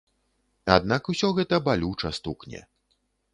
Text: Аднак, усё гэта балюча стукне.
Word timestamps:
Аднак, 0.75 1.03
усё 1.13 1.29
гэта 1.41 1.59
балюча 1.67 2.13
стукне. 2.21 2.63